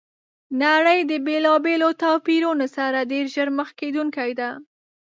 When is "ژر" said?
3.33-3.49